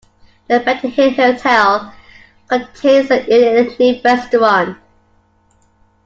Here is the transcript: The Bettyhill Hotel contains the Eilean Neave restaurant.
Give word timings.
The 0.47 0.59
Bettyhill 0.61 1.15
Hotel 1.15 1.93
contains 2.47 3.09
the 3.09 3.19
Eilean 3.19 3.77
Neave 3.77 4.03
restaurant. 4.03 4.79